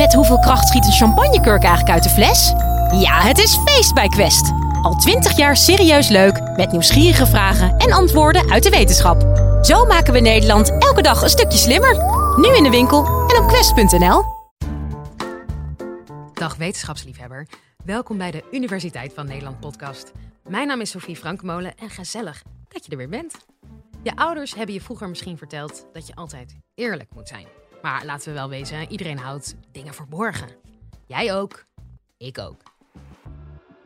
Met 0.00 0.14
hoeveel 0.14 0.38
kracht 0.38 0.68
schiet 0.68 0.84
een 0.84 0.92
champagnekurk 0.92 1.62
eigenlijk 1.62 1.90
uit 1.94 2.02
de 2.02 2.08
fles? 2.08 2.48
Ja, 3.00 3.20
het 3.20 3.38
is 3.38 3.56
feest 3.64 3.94
bij 3.94 4.08
Quest. 4.08 4.52
Al 4.82 4.94
twintig 4.94 5.36
jaar 5.36 5.56
serieus 5.56 6.08
leuk, 6.08 6.56
met 6.56 6.72
nieuwsgierige 6.72 7.26
vragen 7.26 7.76
en 7.76 7.92
antwoorden 7.92 8.50
uit 8.50 8.62
de 8.62 8.70
wetenschap. 8.70 9.20
Zo 9.62 9.84
maken 9.84 10.12
we 10.12 10.20
Nederland 10.20 10.70
elke 10.78 11.02
dag 11.02 11.22
een 11.22 11.28
stukje 11.28 11.58
slimmer. 11.58 11.96
Nu 12.36 12.56
in 12.56 12.62
de 12.62 12.70
winkel 12.70 13.04
en 13.06 13.42
op 13.42 13.48
quest.nl. 13.48 14.24
Dag 16.32 16.56
wetenschapsliefhebber. 16.56 17.46
Welkom 17.84 18.18
bij 18.18 18.30
de 18.30 18.44
Universiteit 18.50 19.12
van 19.14 19.26
Nederland 19.26 19.60
podcast. 19.60 20.12
Mijn 20.48 20.66
naam 20.66 20.80
is 20.80 20.90
Sofie 20.90 21.16
Frankmolen 21.16 21.74
en 21.76 21.90
gezellig 21.90 22.42
dat 22.68 22.84
je 22.84 22.90
er 22.90 22.96
weer 22.96 23.08
bent. 23.08 23.34
Je 24.02 24.16
ouders 24.16 24.54
hebben 24.54 24.74
je 24.74 24.80
vroeger 24.80 25.08
misschien 25.08 25.38
verteld 25.38 25.86
dat 25.92 26.06
je 26.06 26.14
altijd 26.14 26.56
eerlijk 26.74 27.14
moet 27.14 27.28
zijn. 27.28 27.59
Maar 27.82 28.04
laten 28.04 28.28
we 28.28 28.34
wel 28.34 28.48
wezen, 28.48 28.90
iedereen 28.90 29.18
houdt 29.18 29.54
dingen 29.72 29.94
verborgen. 29.94 30.48
Jij 31.06 31.34
ook, 31.34 31.64
ik 32.16 32.38
ook. 32.38 32.62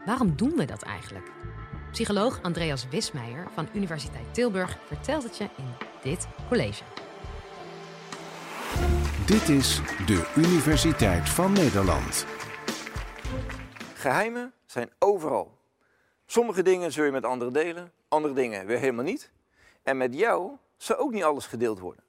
Waarom 0.04 0.36
doen 0.36 0.52
we 0.56 0.64
dat 0.64 0.82
eigenlijk? 0.82 1.30
Psycholoog 1.90 2.42
Andreas 2.42 2.88
Wismeijer 2.88 3.48
van 3.54 3.68
Universiteit 3.72 4.34
Tilburg 4.34 4.78
vertelt 4.86 5.22
het 5.22 5.36
je 5.36 5.44
in 5.56 5.86
dit 6.02 6.26
college. 6.48 6.82
Dit 9.26 9.48
is 9.48 9.80
de 10.06 10.32
Universiteit 10.36 11.28
van 11.28 11.52
Nederland. 11.52 12.26
Geheimen 13.94 14.52
zijn 14.66 14.90
overal. 14.98 15.58
Sommige 16.26 16.62
dingen 16.62 16.92
zul 16.92 17.04
je 17.04 17.10
met 17.10 17.24
anderen 17.24 17.52
delen, 17.52 17.92
andere 18.08 18.34
dingen 18.34 18.66
weer 18.66 18.78
helemaal 18.78 19.04
niet. 19.04 19.30
En 19.82 19.96
met 19.96 20.14
jou 20.14 20.50
zou 20.76 20.98
ook 20.98 21.12
niet 21.12 21.24
alles 21.24 21.46
gedeeld 21.46 21.78
worden. 21.78 22.03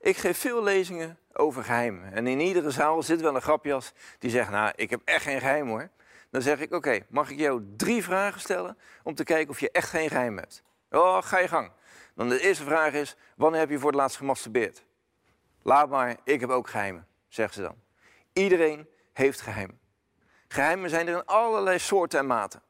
Ik 0.00 0.16
geef 0.16 0.38
veel 0.38 0.62
lezingen 0.62 1.18
over 1.32 1.64
geheimen. 1.64 2.12
En 2.12 2.26
in 2.26 2.40
iedere 2.40 2.70
zaal 2.70 3.02
zit 3.02 3.20
wel 3.20 3.34
een 3.34 3.42
grapjas 3.42 3.92
die 4.18 4.30
zegt, 4.30 4.50
nou, 4.50 4.72
ik 4.76 4.90
heb 4.90 5.00
echt 5.04 5.22
geen 5.22 5.40
geheim 5.40 5.68
hoor. 5.68 5.88
Dan 6.30 6.42
zeg 6.42 6.60
ik, 6.60 6.74
oké, 6.74 7.00
mag 7.08 7.30
ik 7.30 7.38
jou 7.38 7.62
drie 7.76 8.02
vragen 8.02 8.40
stellen 8.40 8.78
om 9.02 9.14
te 9.14 9.24
kijken 9.24 9.50
of 9.50 9.60
je 9.60 9.70
echt 9.70 9.88
geen 9.88 10.08
geheim 10.08 10.36
hebt? 10.36 10.62
Oh, 10.90 11.22
ga 11.22 11.38
je 11.38 11.48
gang. 11.48 11.72
Dan 12.14 12.28
de 12.28 12.40
eerste 12.40 12.64
vraag 12.64 12.92
is, 12.92 13.16
wanneer 13.36 13.60
heb 13.60 13.70
je 13.70 13.78
voor 13.78 13.90
het 13.90 14.00
laatst 14.00 14.16
gemasturbeerd? 14.16 14.84
Laat 15.62 15.88
maar, 15.88 16.16
ik 16.24 16.40
heb 16.40 16.50
ook 16.50 16.68
geheimen, 16.68 17.06
zeggen 17.28 17.54
ze 17.54 17.62
dan. 17.62 17.76
Iedereen 18.32 18.88
heeft 19.12 19.40
geheimen. 19.40 19.78
Geheimen 20.48 20.90
zijn 20.90 21.08
er 21.08 21.14
in 21.14 21.24
allerlei 21.24 21.78
soorten 21.78 22.18
en 22.18 22.26
maten. 22.26 22.62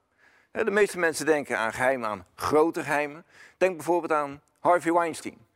De 0.51 0.71
meeste 0.71 0.99
mensen 0.99 1.27
denken 1.27 1.59
aan 1.59 1.73
geheimen, 1.73 2.09
aan 2.09 2.27
grote 2.35 2.83
geheimen. 2.83 3.25
Denk 3.57 3.77
bijvoorbeeld 3.77 4.13
aan 4.13 4.43
Harvey 4.59 4.93
Weinstein. 4.93 5.49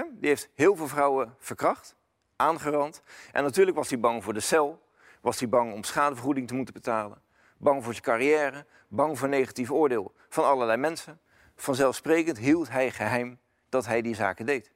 Die 0.00 0.28
heeft 0.28 0.48
heel 0.54 0.76
veel 0.76 0.88
vrouwen 0.88 1.34
verkracht, 1.38 1.96
aangerand. 2.36 3.02
En 3.32 3.42
natuurlijk 3.42 3.76
was 3.76 3.88
hij 3.88 4.00
bang 4.00 4.24
voor 4.24 4.34
de 4.34 4.40
cel. 4.40 4.82
Was 5.20 5.38
hij 5.38 5.48
bang 5.48 5.72
om 5.72 5.84
schadevergoeding 5.84 6.48
te 6.48 6.54
moeten 6.54 6.74
betalen. 6.74 7.22
Bang 7.56 7.84
voor 7.84 7.92
zijn 7.92 8.04
carrière. 8.04 8.66
Bang 8.88 9.18
voor 9.18 9.28
negatief 9.28 9.70
oordeel 9.70 10.14
van 10.28 10.44
allerlei 10.44 10.78
mensen. 10.78 11.20
Vanzelfsprekend 11.56 12.38
hield 12.38 12.70
hij 12.70 12.90
geheim 12.90 13.38
dat 13.68 13.86
hij 13.86 14.02
die 14.02 14.14
zaken 14.14 14.46
deed. 14.46 14.70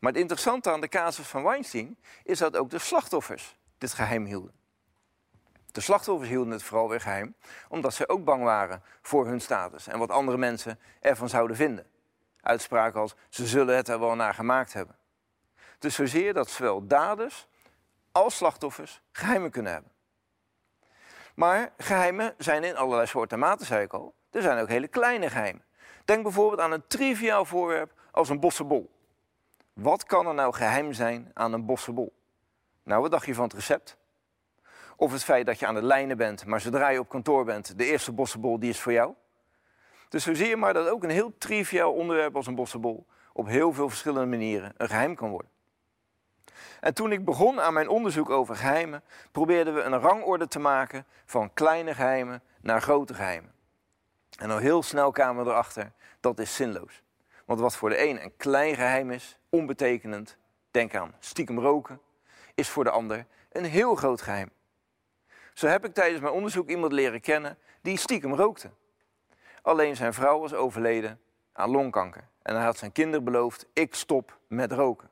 Maar 0.00 0.12
het 0.12 0.20
interessante 0.20 0.70
aan 0.70 0.80
de 0.80 0.88
casus 0.88 1.26
van 1.26 1.42
Weinstein 1.42 1.98
is 2.24 2.38
dat 2.38 2.56
ook 2.56 2.70
de 2.70 2.78
slachtoffers 2.78 3.56
dit 3.78 3.92
geheim 3.92 4.24
hielden. 4.24 4.52
De 5.72 5.80
slachtoffers 5.80 6.28
hielden 6.28 6.52
het 6.52 6.62
vooral 6.62 6.88
weer 6.88 7.00
geheim, 7.00 7.34
omdat 7.68 7.94
ze 7.94 8.08
ook 8.08 8.24
bang 8.24 8.42
waren 8.42 8.82
voor 9.02 9.26
hun 9.26 9.40
status 9.40 9.86
en 9.86 9.98
wat 9.98 10.10
andere 10.10 10.38
mensen 10.38 10.78
ervan 11.00 11.28
zouden 11.28 11.56
vinden. 11.56 11.86
Uitspraken 12.42 13.00
als 13.00 13.14
ze 13.28 13.46
zullen 13.46 13.76
het 13.76 13.88
er 13.88 14.00
wel 14.00 14.14
naar 14.14 14.34
gemaakt 14.34 14.72
hebben. 14.72 14.96
Dus 15.78 15.94
zozeer 15.94 16.34
dat 16.34 16.50
zowel 16.50 16.86
daders 16.86 17.46
als 18.12 18.36
slachtoffers 18.36 19.02
geheimen 19.12 19.50
kunnen 19.50 19.72
hebben. 19.72 19.90
Maar 21.34 21.72
geheimen 21.78 22.34
zijn 22.38 22.64
in 22.64 22.76
allerlei 22.76 23.06
soorten 23.06 23.38
maten, 23.38 23.66
zei 23.66 23.84
ik 23.84 23.92
al. 23.92 24.14
Er 24.30 24.42
zijn 24.42 24.58
ook 24.58 24.68
hele 24.68 24.88
kleine 24.88 25.30
geheimen. 25.30 25.64
Denk 26.04 26.22
bijvoorbeeld 26.22 26.60
aan 26.60 26.72
een 26.72 26.86
triviaal 26.86 27.44
voorwerp 27.44 27.92
als 28.10 28.28
een 28.28 28.40
bossenbol. 28.40 28.90
Wat 29.72 30.04
kan 30.04 30.26
er 30.26 30.34
nou 30.34 30.54
geheim 30.54 30.92
zijn 30.92 31.30
aan 31.34 31.52
een 31.52 31.66
bossenbol? 31.66 32.12
Nou, 32.82 33.02
wat 33.02 33.10
dacht 33.10 33.26
je 33.26 33.34
van 33.34 33.44
het 33.44 33.52
recept? 33.52 33.96
Of 34.96 35.12
het 35.12 35.24
feit 35.24 35.46
dat 35.46 35.58
je 35.58 35.66
aan 35.66 35.74
de 35.74 35.82
lijnen 35.82 36.16
bent, 36.16 36.46
maar 36.46 36.60
zodra 36.60 36.88
je 36.88 36.98
op 36.98 37.08
kantoor 37.08 37.44
bent, 37.44 37.78
de 37.78 37.84
eerste 37.84 38.12
bossenbol 38.12 38.58
die 38.58 38.70
is 38.70 38.80
voor 38.80 38.92
jou? 38.92 39.14
Dus 40.12 40.22
zo 40.24 40.34
zie 40.34 40.48
je 40.48 40.56
maar 40.56 40.74
dat 40.74 40.88
ook 40.88 41.02
een 41.02 41.10
heel 41.10 41.32
triviaal 41.38 41.92
onderwerp 41.92 42.36
als 42.36 42.46
een 42.46 42.54
bossenbol 42.54 43.06
op 43.32 43.46
heel 43.46 43.72
veel 43.72 43.88
verschillende 43.88 44.26
manieren 44.26 44.74
een 44.76 44.88
geheim 44.88 45.14
kan 45.14 45.30
worden. 45.30 45.50
En 46.80 46.94
toen 46.94 47.12
ik 47.12 47.24
begon 47.24 47.60
aan 47.60 47.72
mijn 47.72 47.88
onderzoek 47.88 48.30
over 48.30 48.56
geheimen, 48.56 49.02
probeerden 49.30 49.74
we 49.74 49.80
een 49.80 49.98
rangorde 49.98 50.48
te 50.48 50.58
maken 50.58 51.06
van 51.24 51.52
kleine 51.54 51.94
geheimen 51.94 52.42
naar 52.60 52.82
grote 52.82 53.14
geheimen. 53.14 53.52
En 54.38 54.50
al 54.50 54.56
heel 54.56 54.82
snel 54.82 55.10
kwamen 55.10 55.44
we 55.44 55.50
erachter, 55.50 55.92
dat 56.20 56.38
is 56.38 56.54
zinloos. 56.54 57.02
Want 57.44 57.60
wat 57.60 57.76
voor 57.76 57.88
de 57.88 58.08
een 58.08 58.22
een 58.22 58.36
klein 58.36 58.74
geheim 58.74 59.10
is, 59.10 59.38
onbetekenend, 59.48 60.36
denk 60.70 60.94
aan 60.94 61.14
stiekem 61.18 61.58
roken, 61.58 62.00
is 62.54 62.68
voor 62.68 62.84
de 62.84 62.90
ander 62.90 63.26
een 63.52 63.64
heel 63.64 63.94
groot 63.94 64.22
geheim. 64.22 64.50
Zo 65.54 65.66
heb 65.66 65.84
ik 65.84 65.94
tijdens 65.94 66.20
mijn 66.20 66.34
onderzoek 66.34 66.68
iemand 66.68 66.92
leren 66.92 67.20
kennen 67.20 67.58
die 67.82 67.96
stiekem 67.96 68.34
rookte. 68.34 68.70
Alleen 69.62 69.96
zijn 69.96 70.14
vrouw 70.14 70.38
was 70.40 70.54
overleden 70.54 71.20
aan 71.52 71.70
longkanker. 71.70 72.28
En 72.42 72.54
hij 72.54 72.64
had 72.64 72.78
zijn 72.78 72.92
kinderen 72.92 73.24
beloofd, 73.24 73.66
ik 73.72 73.94
stop 73.94 74.38
met 74.48 74.72
roken. 74.72 75.10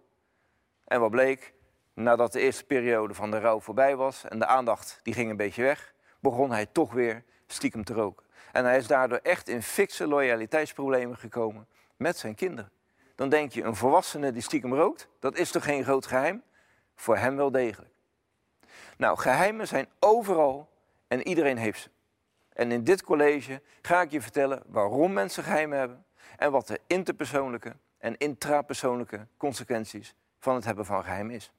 En 0.85 1.01
wat 1.01 1.11
bleek? 1.11 1.55
Nadat 1.95 2.33
de 2.33 2.41
eerste 2.41 2.65
periode 2.65 3.15
van 3.15 3.31
de 3.31 3.39
rouw 3.39 3.61
voorbij 3.61 3.97
was 3.97 4.25
en 4.25 4.39
de 4.39 4.47
aandacht 4.47 5.01
die 5.03 5.15
ging 5.15 5.31
een 5.31 5.37
beetje 5.37 5.63
weg, 5.63 5.95
begon 6.21 6.51
hij 6.51 6.67
toch 6.67 6.93
weer 6.93 7.25
stiekem 7.47 7.85
te 7.85 7.93
roken. 7.93 8.27
En 8.53 8.65
hij 8.65 8.77
is 8.77 8.87
daardoor 8.87 9.19
echt 9.23 9.49
in 9.49 9.63
fikse 9.63 10.07
loyaliteitsproblemen 10.07 11.17
gekomen 11.17 11.69
met 11.97 12.17
zijn 12.17 12.35
kinderen. 12.35 12.71
Dan 13.15 13.29
denk 13.29 13.53
je, 13.53 13.63
een 13.63 13.77
volwassene 13.77 14.33
die 14.33 14.43
stiekem 14.43 14.75
rookt, 14.75 15.09
dat 15.19 15.37
is 15.37 15.51
toch 15.51 15.65
geen 15.65 15.85
groot 15.85 16.07
geheim? 16.07 16.43
Voor 16.95 17.17
hem 17.17 17.37
wel 17.37 17.51
degelijk. 17.51 17.93
Nou, 18.97 19.19
geheimen 19.19 19.67
zijn 19.67 19.89
overal 19.99 20.69
en 21.09 21.29
iedereen 21.29 21.57
heeft 21.57 21.81
ze. 21.81 21.89
En 22.61 22.73
in 22.73 22.85
dit 22.85 23.03
college 23.03 23.63
ga 23.83 24.01
ik 24.01 24.11
je 24.11 24.21
vertellen 24.21 24.63
waarom 24.67 25.13
mensen 25.13 25.43
geheimen 25.43 25.79
hebben 25.79 26.05
en 26.37 26.51
wat 26.51 26.67
de 26.67 26.81
interpersoonlijke 26.87 27.77
en 27.99 28.17
intrapersoonlijke 28.17 29.27
consequenties 29.37 30.15
van 30.39 30.55
het 30.55 30.65
hebben 30.65 30.85
van 30.85 31.03
geheim 31.05 31.31
is. 31.31 31.53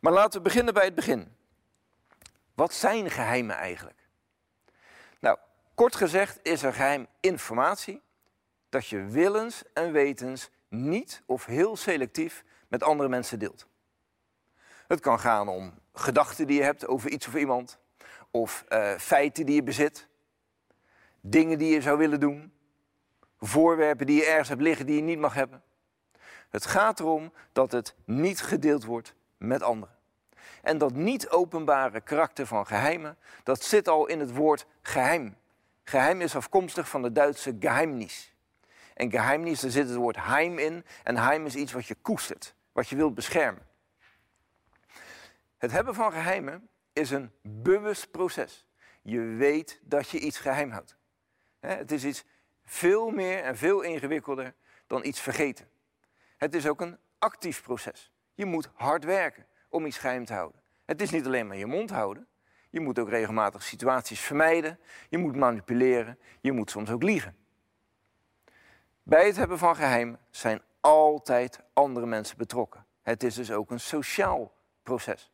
Maar 0.00 0.12
laten 0.12 0.38
we 0.38 0.44
beginnen 0.44 0.74
bij 0.74 0.84
het 0.84 0.94
begin. 0.94 1.36
Wat 2.54 2.72
zijn 2.72 3.10
geheimen 3.10 3.56
eigenlijk? 3.56 4.08
Nou, 5.20 5.38
kort 5.74 5.96
gezegd 5.96 6.38
is 6.42 6.62
er 6.62 6.72
geheim 6.72 7.06
informatie 7.20 8.02
dat 8.68 8.86
je 8.86 9.04
willens 9.04 9.62
en 9.74 9.92
wetens 9.92 10.50
niet 10.68 11.22
of 11.26 11.44
heel 11.44 11.76
selectief 11.76 12.44
met 12.68 12.82
andere 12.82 13.08
mensen 13.08 13.38
deelt. 13.38 13.66
Het 14.86 15.00
kan 15.00 15.20
gaan 15.20 15.48
om 15.48 15.74
gedachten 15.92 16.46
die 16.46 16.56
je 16.56 16.64
hebt 16.64 16.86
over 16.86 17.10
iets 17.10 17.26
of 17.26 17.34
iemand, 17.34 17.78
of 18.30 18.64
uh, 18.68 18.94
feiten 18.98 19.46
die 19.46 19.54
je 19.54 19.62
bezit, 19.62 20.08
dingen 21.20 21.58
die 21.58 21.74
je 21.74 21.80
zou 21.80 21.98
willen 21.98 22.20
doen, 22.20 22.52
voorwerpen 23.38 24.06
die 24.06 24.16
je 24.16 24.26
ergens 24.26 24.48
hebt 24.48 24.62
liggen 24.62 24.86
die 24.86 24.96
je 24.96 25.02
niet 25.02 25.18
mag 25.18 25.34
hebben. 25.34 25.62
Het 26.48 26.66
gaat 26.66 27.00
erom 27.00 27.32
dat 27.52 27.72
het 27.72 27.94
niet 28.04 28.40
gedeeld 28.40 28.84
wordt 28.84 29.14
met 29.36 29.62
anderen. 29.62 29.96
En 30.62 30.78
dat 30.78 30.92
niet 30.92 31.28
openbare 31.28 32.00
karakter 32.00 32.46
van 32.46 32.66
geheimen, 32.66 33.16
dat 33.42 33.62
zit 33.62 33.88
al 33.88 34.06
in 34.06 34.20
het 34.20 34.34
woord 34.34 34.66
geheim. 34.82 35.36
Geheim 35.84 36.20
is 36.20 36.36
afkomstig 36.36 36.88
van 36.88 37.02
de 37.02 37.12
Duitse 37.12 37.56
geheimnis. 37.60 38.34
En 38.94 39.10
geheimnis, 39.10 39.60
daar 39.60 39.70
zit 39.70 39.88
het 39.88 39.96
woord 39.96 40.16
heim 40.16 40.58
in. 40.58 40.84
En 41.04 41.16
heim 41.16 41.46
is 41.46 41.54
iets 41.54 41.72
wat 41.72 41.86
je 41.86 41.94
koestert, 41.94 42.54
wat 42.72 42.88
je 42.88 42.96
wilt 42.96 43.14
beschermen. 43.14 43.66
Het 45.58 45.70
hebben 45.70 45.94
van 45.94 46.12
geheimen 46.12 46.68
is 46.98 47.10
een 47.10 47.32
bewust 47.42 48.10
proces. 48.10 48.66
Je 49.02 49.20
weet 49.20 49.80
dat 49.84 50.08
je 50.08 50.18
iets 50.18 50.38
geheim 50.38 50.70
houdt. 50.70 50.96
Het 51.60 51.92
is 51.92 52.04
iets 52.04 52.24
veel 52.64 53.10
meer 53.10 53.42
en 53.42 53.56
veel 53.56 53.80
ingewikkelder 53.80 54.54
dan 54.86 55.04
iets 55.04 55.20
vergeten. 55.20 55.68
Het 56.36 56.54
is 56.54 56.66
ook 56.66 56.80
een 56.80 56.98
actief 57.18 57.62
proces. 57.62 58.12
Je 58.34 58.44
moet 58.44 58.70
hard 58.74 59.04
werken 59.04 59.46
om 59.68 59.86
iets 59.86 59.98
geheim 59.98 60.24
te 60.24 60.32
houden. 60.32 60.62
Het 60.84 61.02
is 61.02 61.10
niet 61.10 61.26
alleen 61.26 61.46
maar 61.46 61.56
je 61.56 61.66
mond 61.66 61.90
houden. 61.90 62.26
Je 62.70 62.80
moet 62.80 62.98
ook 62.98 63.08
regelmatig 63.08 63.62
situaties 63.62 64.20
vermijden. 64.20 64.78
Je 65.08 65.18
moet 65.18 65.36
manipuleren. 65.36 66.18
Je 66.40 66.52
moet 66.52 66.70
soms 66.70 66.90
ook 66.90 67.02
liegen. 67.02 67.36
Bij 69.02 69.26
het 69.26 69.36
hebben 69.36 69.58
van 69.58 69.76
geheim 69.76 70.18
zijn 70.30 70.62
altijd 70.80 71.60
andere 71.72 72.06
mensen 72.06 72.36
betrokken. 72.36 72.86
Het 73.02 73.22
is 73.22 73.34
dus 73.34 73.50
ook 73.50 73.70
een 73.70 73.80
sociaal 73.80 74.52
proces. 74.82 75.32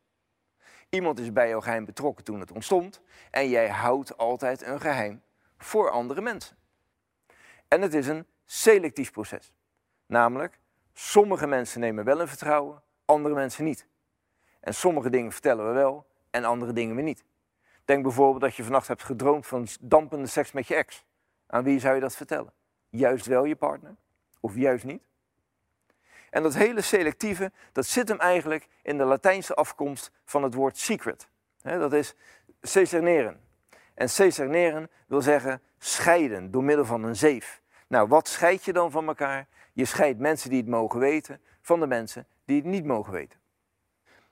Iemand 0.95 1.19
is 1.19 1.33
bij 1.33 1.49
jouw 1.49 1.61
geheim 1.61 1.85
betrokken 1.85 2.25
toen 2.25 2.41
het 2.41 2.53
ontstond 2.53 3.01
en 3.31 3.49
jij 3.49 3.69
houdt 3.69 4.17
altijd 4.17 4.63
een 4.63 4.81
geheim 4.81 5.23
voor 5.59 5.91
andere 5.91 6.21
mensen. 6.21 6.57
En 7.69 7.83
het 7.83 7.95
is 7.95 8.07
een 8.07 8.27
selectief 8.45 9.11
proces. 9.13 9.53
Namelijk, 10.07 10.61
sommige 10.93 11.47
mensen 11.47 11.81
nemen 11.81 12.05
wel 12.05 12.21
een 12.21 12.29
vertrouwen, 12.29 12.83
andere 13.05 13.35
mensen 13.35 13.65
niet. 13.65 13.87
En 14.61 14.75
sommige 14.75 15.11
dingen 15.11 15.33
vertellen 15.33 15.67
we 15.67 15.73
wel 15.73 16.07
en 16.31 16.45
andere 16.45 16.73
dingen 16.73 16.95
weer 16.95 17.05
niet. 17.05 17.25
Denk 17.85 18.03
bijvoorbeeld 18.03 18.41
dat 18.43 18.55
je 18.55 18.63
vannacht 18.63 18.89
hebt 18.89 19.03
gedroomd 19.03 19.47
van 19.47 19.67
dampende 19.81 20.27
seks 20.27 20.53
met 20.53 20.67
je 20.67 20.75
ex. 20.75 21.05
Aan 21.47 21.65
wie 21.65 21.81
zou 21.81 21.95
je 21.95 22.01
dat 22.01 22.17
vertellen? 22.17 22.53
Juist 22.89 23.27
wel 23.27 23.45
je 23.45 23.57
partner 23.57 23.97
of 24.41 24.55
juist 24.57 24.85
niet? 24.85 25.03
En 26.35 26.43
dat 26.43 26.55
hele 26.55 26.81
selectieve, 26.81 27.53
dat 27.73 27.87
zit 27.87 28.09
hem 28.09 28.19
eigenlijk 28.19 28.69
in 28.83 28.99
de 28.99 29.05
Latijnse 29.05 29.55
afkomst 29.55 30.11
van 30.25 30.43
het 30.43 30.55
woord 30.55 30.79
secret. 30.79 31.29
dat 31.63 31.93
is 31.93 32.15
ceserneren. 32.63 33.41
En 33.95 34.11
ceserneren 34.11 34.91
wil 35.07 35.23
zeggen 35.23 35.63
scheiden 35.79 36.51
door 36.51 36.65
middel 36.65 36.85
van 36.85 37.05
een 37.05 37.17
zeef. 37.17 37.61
Nou, 37.87 38.09
wat 38.09 38.29
scheid 38.29 38.65
je 38.65 38.73
dan 38.73 38.91
van 38.91 39.07
elkaar? 39.07 39.47
Je 39.73 39.85
scheidt 39.85 40.19
mensen 40.19 40.51
die 40.51 40.61
het 40.61 40.69
mogen 40.69 41.01
weten 41.01 41.41
van 41.61 41.81
de 41.81 41.87
mensen 41.87 42.27
die 42.45 42.57
het 42.57 42.67
niet 42.67 42.85
mogen 42.85 43.13
weten. 43.13 43.39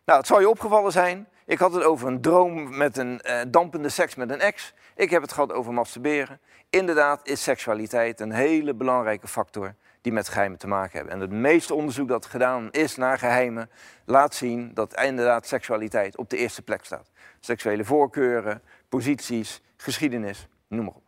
Nou, 0.04 0.18
het 0.18 0.28
zal 0.28 0.40
je 0.40 0.48
opgevallen 0.48 0.92
zijn. 0.92 1.28
Ik 1.46 1.58
had 1.58 1.72
het 1.72 1.84
over 1.84 2.08
een 2.08 2.20
droom 2.20 2.76
met 2.76 2.96
een 2.96 3.20
uh, 3.24 3.40
dampende 3.48 3.88
seks 3.88 4.14
met 4.14 4.30
een 4.30 4.40
ex. 4.40 4.74
Ik 4.94 5.10
heb 5.10 5.22
het 5.22 5.32
gehad 5.32 5.52
over 5.52 5.72
masturberen. 5.72 6.40
Inderdaad 6.70 7.28
is 7.28 7.42
seksualiteit 7.42 8.20
een 8.20 8.32
hele 8.32 8.74
belangrijke 8.74 9.28
factor 9.28 9.74
die 10.02 10.12
met 10.12 10.28
geheimen 10.28 10.58
te 10.58 10.66
maken 10.66 10.96
hebben. 10.96 11.14
En 11.14 11.20
het 11.20 11.30
meeste 11.30 11.74
onderzoek 11.74 12.08
dat 12.08 12.26
gedaan 12.26 12.70
is 12.70 12.96
naar 12.96 13.18
geheimen 13.18 13.70
laat 14.04 14.34
zien 14.34 14.74
dat 14.74 15.00
inderdaad 15.00 15.46
seksualiteit 15.46 16.16
op 16.16 16.30
de 16.30 16.36
eerste 16.36 16.62
plek 16.62 16.84
staat. 16.84 17.10
Seksuele 17.40 17.84
voorkeuren, 17.84 18.62
posities, 18.88 19.62
geschiedenis, 19.76 20.48
noem 20.68 20.84
maar 20.84 20.94
op. 20.94 21.02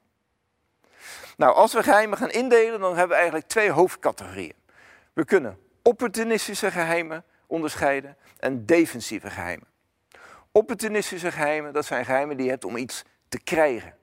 Nou, 1.36 1.54
als 1.54 1.72
we 1.72 1.82
geheimen 1.82 2.18
gaan 2.18 2.30
indelen, 2.30 2.80
dan 2.80 2.90
hebben 2.90 3.08
we 3.08 3.14
eigenlijk 3.14 3.46
twee 3.46 3.70
hoofdcategorieën. 3.70 4.54
We 5.12 5.24
kunnen 5.24 5.58
opportunistische 5.82 6.70
geheimen 6.70 7.24
onderscheiden 7.46 8.16
en 8.38 8.66
defensieve 8.66 9.30
geheimen. 9.30 9.66
Opportunistische 10.52 11.32
geheimen, 11.32 11.72
dat 11.72 11.84
zijn 11.84 12.04
geheimen 12.04 12.36
die 12.36 12.44
je 12.44 12.50
hebt 12.50 12.64
om 12.64 12.76
iets 12.76 13.04
te 13.28 13.40
krijgen. 13.40 13.96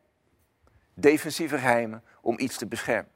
Defensieve 0.93 1.57
geheimen 1.57 2.03
om 2.21 2.39
iets 2.39 2.57
te 2.57 2.67
beschermen. 2.67 3.11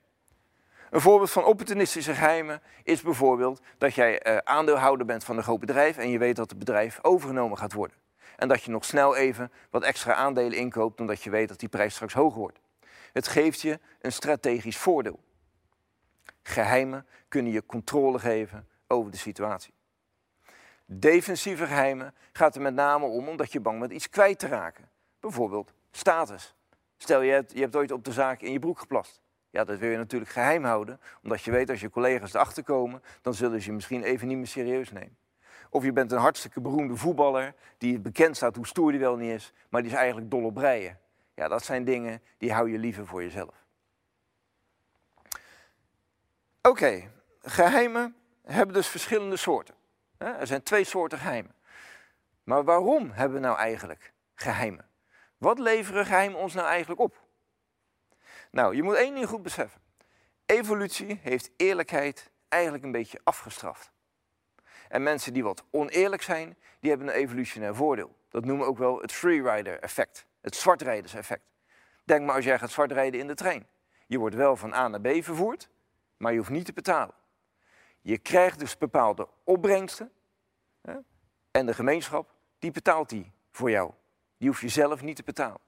Een 0.95 1.01
voorbeeld 1.01 1.31
van 1.31 1.45
opportunistische 1.45 2.13
geheimen 2.13 2.61
is 2.83 3.01
bijvoorbeeld 3.01 3.61
dat 3.77 3.93
jij 3.93 4.19
eh, 4.19 4.37
aandeelhouder 4.37 5.05
bent 5.05 5.23
van 5.23 5.37
een 5.37 5.43
groot 5.43 5.59
bedrijf 5.59 5.97
en 5.97 6.09
je 6.09 6.17
weet 6.17 6.35
dat 6.35 6.49
het 6.49 6.59
bedrijf 6.59 6.99
overgenomen 7.01 7.57
gaat 7.57 7.73
worden. 7.73 7.97
En 8.35 8.47
dat 8.47 8.63
je 8.63 8.71
nog 8.71 8.85
snel 8.85 9.15
even 9.15 9.51
wat 9.69 9.83
extra 9.83 10.13
aandelen 10.13 10.57
inkoopt 10.57 10.99
omdat 10.99 11.23
je 11.23 11.29
weet 11.29 11.47
dat 11.47 11.59
die 11.59 11.69
prijs 11.69 11.93
straks 11.93 12.13
hoger 12.13 12.39
wordt. 12.39 12.59
Het 13.13 13.27
geeft 13.27 13.61
je 13.61 13.79
een 14.01 14.11
strategisch 14.11 14.77
voordeel. 14.77 15.19
Geheimen 16.43 17.05
kunnen 17.27 17.51
je 17.51 17.65
controle 17.65 18.19
geven 18.19 18.67
over 18.87 19.11
de 19.11 19.17
situatie. 19.17 19.73
Defensieve 20.85 21.65
geheimen 21.65 22.13
gaat 22.31 22.55
er 22.55 22.61
met 22.61 22.73
name 22.73 23.05
om 23.05 23.27
omdat 23.27 23.51
je 23.51 23.59
bang 23.59 23.79
bent 23.79 23.91
iets 23.91 24.09
kwijt 24.09 24.39
te 24.39 24.47
raken. 24.47 24.89
Bijvoorbeeld 25.19 25.73
status. 25.91 26.55
Stel 26.97 27.21
je 27.21 27.31
hebt, 27.31 27.51
je 27.51 27.61
hebt 27.61 27.75
ooit 27.75 27.91
op 27.91 28.03
de 28.03 28.11
zaak 28.11 28.41
in 28.41 28.51
je 28.51 28.59
broek 28.59 28.79
geplast. 28.79 29.23
Ja, 29.55 29.63
dat 29.63 29.79
wil 29.79 29.89
je 29.89 29.97
natuurlijk 29.97 30.31
geheim 30.31 30.63
houden, 30.63 30.99
omdat 31.23 31.41
je 31.41 31.51
weet 31.51 31.69
als 31.69 31.79
je 31.79 31.89
collega's 31.89 32.33
erachter 32.33 32.63
komen, 32.63 33.03
dan 33.21 33.33
zullen 33.33 33.61
ze 33.61 33.67
je 33.67 33.73
misschien 33.73 34.03
even 34.03 34.27
niet 34.27 34.37
meer 34.37 34.47
serieus 34.47 34.91
nemen. 34.91 35.17
Of 35.69 35.83
je 35.83 35.91
bent 35.91 36.11
een 36.11 36.17
hartstikke 36.17 36.61
beroemde 36.61 36.95
voetballer 36.95 37.53
die 37.77 37.99
bekend 37.99 38.35
staat 38.35 38.55
hoe 38.55 38.67
stoer 38.67 38.91
die 38.91 38.99
wel 38.99 39.15
niet 39.15 39.31
is, 39.31 39.53
maar 39.69 39.81
die 39.81 39.91
is 39.91 39.97
eigenlijk 39.97 40.31
dol 40.31 40.43
op 40.43 40.53
breien. 40.53 40.99
Ja, 41.33 41.47
dat 41.47 41.63
zijn 41.63 41.83
dingen 41.83 42.21
die 42.37 42.53
hou 42.53 42.71
je 42.71 42.77
liever 42.77 43.07
voor 43.07 43.23
jezelf. 43.23 43.65
Oké, 46.61 47.11
geheimen 47.41 48.15
hebben 48.43 48.75
dus 48.75 48.87
verschillende 48.87 49.37
soorten. 49.37 49.75
Er 50.17 50.47
zijn 50.47 50.63
twee 50.63 50.83
soorten 50.83 51.17
geheimen. 51.17 51.55
Maar 52.43 52.63
waarom 52.63 53.11
hebben 53.11 53.41
we 53.41 53.45
nou 53.45 53.57
eigenlijk 53.57 54.13
geheimen? 54.33 54.89
Wat 55.37 55.59
leveren 55.59 56.05
geheimen 56.05 56.39
ons 56.39 56.53
nou 56.53 56.67
eigenlijk 56.67 56.99
op? 56.99 57.24
Nou, 58.55 58.75
je 58.75 58.83
moet 58.83 58.95
één 58.95 59.13
ding 59.13 59.27
goed 59.27 59.41
beseffen. 59.41 59.81
Evolutie 60.45 61.19
heeft 61.21 61.51
eerlijkheid 61.57 62.31
eigenlijk 62.47 62.83
een 62.83 62.91
beetje 62.91 63.19
afgestraft. 63.23 63.91
En 64.89 65.03
mensen 65.03 65.33
die 65.33 65.43
wat 65.43 65.63
oneerlijk 65.71 66.21
zijn, 66.21 66.57
die 66.79 66.89
hebben 66.89 67.07
een 67.07 67.13
evolutionair 67.13 67.75
voordeel. 67.75 68.15
Dat 68.29 68.45
noemen 68.45 68.65
we 68.65 68.71
ook 68.71 68.77
wel 68.77 69.01
het 69.01 69.11
freerider 69.11 69.79
effect, 69.79 70.25
het 70.41 70.55
zwartrijderseffect. 70.55 71.43
Denk 72.03 72.25
maar 72.25 72.35
als 72.35 72.45
jij 72.45 72.59
gaat 72.59 72.71
zwartrijden 72.71 73.19
in 73.19 73.27
de 73.27 73.33
trein. 73.33 73.67
Je 74.07 74.17
wordt 74.17 74.35
wel 74.35 74.55
van 74.55 74.73
A 74.73 74.87
naar 74.87 75.01
B 75.01 75.23
vervoerd, 75.23 75.69
maar 76.17 76.31
je 76.31 76.37
hoeft 76.37 76.49
niet 76.49 76.65
te 76.65 76.73
betalen. 76.73 77.15
Je 78.01 78.17
krijgt 78.17 78.59
dus 78.59 78.77
bepaalde 78.77 79.27
opbrengsten 79.43 80.11
hè, 80.81 80.97
en 81.51 81.65
de 81.65 81.73
gemeenschap, 81.73 82.33
die 82.59 82.71
betaalt 82.71 83.09
die 83.09 83.31
voor 83.51 83.69
jou. 83.69 83.91
Die 84.37 84.47
hoef 84.47 84.61
je 84.61 84.67
zelf 84.67 85.01
niet 85.01 85.15
te 85.15 85.23
betalen. 85.23 85.64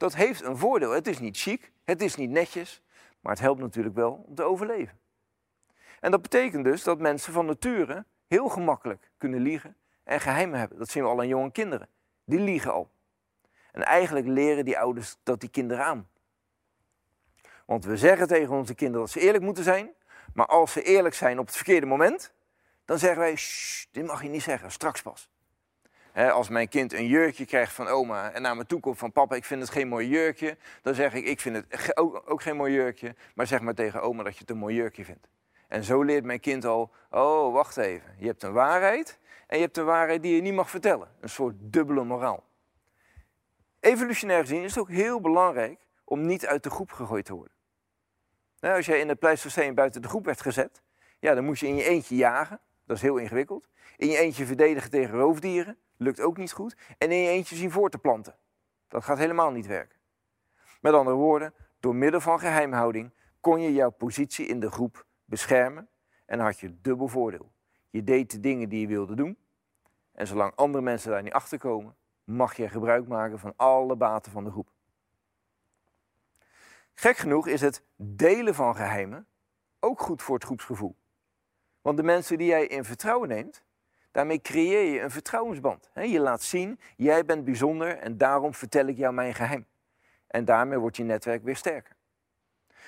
Dat 0.00 0.14
heeft 0.14 0.42
een 0.42 0.56
voordeel. 0.56 0.90
Het 0.90 1.06
is 1.06 1.18
niet 1.18 1.36
chic, 1.36 1.72
het 1.84 2.02
is 2.02 2.14
niet 2.14 2.30
netjes, 2.30 2.82
maar 3.20 3.32
het 3.32 3.40
helpt 3.40 3.60
natuurlijk 3.60 3.94
wel 3.94 4.24
om 4.26 4.34
te 4.34 4.42
overleven. 4.42 4.98
En 6.00 6.10
dat 6.10 6.22
betekent 6.22 6.64
dus 6.64 6.82
dat 6.82 6.98
mensen 6.98 7.32
van 7.32 7.46
nature 7.46 8.04
heel 8.26 8.48
gemakkelijk 8.48 9.10
kunnen 9.18 9.40
liegen 9.40 9.76
en 10.04 10.20
geheimen 10.20 10.58
hebben. 10.58 10.78
Dat 10.78 10.88
zien 10.88 11.02
we 11.02 11.08
al 11.08 11.18
aan 11.18 11.28
jonge 11.28 11.52
kinderen. 11.52 11.88
Die 12.24 12.38
liegen 12.38 12.72
al. 12.72 12.90
En 13.72 13.82
eigenlijk 13.82 14.26
leren 14.26 14.64
die 14.64 14.78
ouders 14.78 15.16
dat 15.22 15.40
die 15.40 15.50
kinderen 15.50 15.84
aan. 15.84 16.08
Want 17.66 17.84
we 17.84 17.96
zeggen 17.96 18.26
tegen 18.26 18.54
onze 18.54 18.74
kinderen 18.74 19.00
dat 19.00 19.10
ze 19.10 19.20
eerlijk 19.20 19.44
moeten 19.44 19.64
zijn, 19.64 19.90
maar 20.34 20.46
als 20.46 20.72
ze 20.72 20.82
eerlijk 20.82 21.14
zijn 21.14 21.38
op 21.38 21.46
het 21.46 21.56
verkeerde 21.56 21.86
moment, 21.86 22.34
dan 22.84 22.98
zeggen 22.98 23.20
wij, 23.20 23.38
dit 23.90 24.06
mag 24.06 24.22
je 24.22 24.28
niet 24.28 24.42
zeggen, 24.42 24.70
straks 24.70 25.02
pas 25.02 25.30
als 26.14 26.48
mijn 26.48 26.68
kind 26.68 26.92
een 26.92 27.06
jurkje 27.06 27.44
krijgt 27.44 27.72
van 27.72 27.86
oma 27.86 28.30
en 28.30 28.42
naar 28.42 28.56
me 28.56 28.66
toe 28.66 28.80
komt 28.80 28.98
van 28.98 29.12
papa, 29.12 29.34
ik 29.34 29.44
vind 29.44 29.60
het 29.60 29.70
geen 29.70 29.88
mooi 29.88 30.08
jurkje, 30.08 30.56
dan 30.82 30.94
zeg 30.94 31.14
ik, 31.14 31.24
ik 31.24 31.40
vind 31.40 31.56
het 31.56 31.96
ook, 31.96 32.42
geen 32.42 32.56
mooi 32.56 32.72
jurkje, 32.72 33.14
maar 33.34 33.46
zeg 33.46 33.60
maar 33.60 33.74
tegen 33.74 34.02
oma 34.02 34.22
dat 34.22 34.34
je 34.34 34.40
het 34.40 34.50
een 34.50 34.56
mooi 34.56 34.74
jurkje 34.74 35.04
vindt. 35.04 35.28
En 35.68 35.84
zo 35.84 36.02
leert 36.02 36.24
mijn 36.24 36.40
kind 36.40 36.64
al, 36.64 36.90
oh, 37.10 37.52
wacht 37.52 37.76
even, 37.76 38.14
je 38.18 38.26
hebt 38.26 38.42
een 38.42 38.52
waarheid 38.52 39.18
en 39.46 39.56
je 39.56 39.62
hebt 39.62 39.76
een 39.76 39.84
waarheid 39.84 40.22
die 40.22 40.34
je 40.34 40.40
niet 40.42 40.54
mag 40.54 40.70
vertellen. 40.70 41.08
Een 41.20 41.28
soort 41.28 41.54
dubbele 41.58 42.04
moraal. 42.04 42.44
Evolutionair 43.80 44.40
gezien 44.40 44.62
is 44.62 44.74
het 44.74 44.82
ook 44.82 44.90
heel 44.90 45.20
belangrijk 45.20 45.86
om 46.04 46.26
niet 46.26 46.46
uit 46.46 46.62
de 46.62 46.70
groep 46.70 46.92
gegooid 46.92 47.24
te 47.24 47.34
worden. 47.34 47.54
Nou, 48.60 48.76
als 48.76 48.86
jij 48.86 49.00
in 49.00 49.08
het 49.08 49.18
Pleistoceen 49.18 49.74
buiten 49.74 50.02
de 50.02 50.08
groep 50.08 50.24
werd 50.24 50.40
gezet, 50.40 50.82
ja, 51.18 51.34
dan 51.34 51.44
moest 51.44 51.60
je 51.60 51.66
in 51.66 51.76
je 51.76 51.84
eentje 51.84 52.16
jagen. 52.16 52.60
Dat 52.90 52.98
is 52.98 53.04
heel 53.04 53.16
ingewikkeld. 53.16 53.68
In 53.96 54.08
je 54.08 54.18
eentje 54.18 54.46
verdedigen 54.46 54.90
tegen 54.90 55.18
roofdieren. 55.18 55.78
Lukt 55.96 56.20
ook 56.20 56.36
niet 56.36 56.52
goed. 56.52 56.76
En 56.98 57.10
in 57.10 57.18
je 57.18 57.28
eentje 57.28 57.56
zien 57.56 57.70
voor 57.70 57.90
te 57.90 57.98
planten. 57.98 58.36
Dat 58.88 59.04
gaat 59.04 59.18
helemaal 59.18 59.50
niet 59.50 59.66
werken. 59.66 59.98
Met 60.80 60.92
andere 60.92 61.16
woorden, 61.16 61.54
door 61.80 61.94
middel 61.94 62.20
van 62.20 62.38
geheimhouding 62.38 63.12
kon 63.40 63.60
je 63.60 63.72
jouw 63.72 63.90
positie 63.90 64.46
in 64.46 64.60
de 64.60 64.70
groep 64.70 65.06
beschermen 65.24 65.88
en 66.26 66.38
had 66.38 66.58
je 66.58 66.80
dubbel 66.80 67.08
voordeel. 67.08 67.52
Je 67.90 68.04
deed 68.04 68.30
de 68.30 68.40
dingen 68.40 68.68
die 68.68 68.80
je 68.80 68.86
wilde 68.86 69.14
doen 69.14 69.38
en 70.12 70.26
zolang 70.26 70.54
andere 70.54 70.84
mensen 70.84 71.10
daar 71.10 71.22
niet 71.22 71.32
achter 71.32 71.58
komen, 71.58 71.96
mag 72.24 72.56
je 72.56 72.68
gebruik 72.68 73.08
maken 73.08 73.38
van 73.38 73.52
alle 73.56 73.96
baten 73.96 74.32
van 74.32 74.44
de 74.44 74.50
groep. 74.50 74.70
Gek 76.94 77.16
genoeg 77.16 77.46
is 77.46 77.60
het 77.60 77.84
delen 77.96 78.54
van 78.54 78.76
geheimen 78.76 79.26
ook 79.80 80.00
goed 80.00 80.22
voor 80.22 80.34
het 80.34 80.44
groepsgevoel. 80.44 80.96
Want 81.82 81.96
de 81.96 82.02
mensen 82.02 82.38
die 82.38 82.46
jij 82.46 82.66
in 82.66 82.84
vertrouwen 82.84 83.28
neemt, 83.28 83.62
Daarmee 84.12 84.40
creëer 84.40 84.92
je 84.92 85.00
een 85.00 85.10
vertrouwensband. 85.10 85.90
Je 85.94 86.20
laat 86.20 86.42
zien, 86.42 86.80
jij 86.96 87.24
bent 87.24 87.44
bijzonder 87.44 87.98
en 87.98 88.18
daarom 88.18 88.54
vertel 88.54 88.86
ik 88.86 88.96
jou 88.96 89.14
mijn 89.14 89.34
geheim. 89.34 89.66
En 90.26 90.44
daarmee 90.44 90.78
wordt 90.78 90.96
je 90.96 91.04
netwerk 91.04 91.44
weer 91.44 91.56
sterker. 91.56 91.96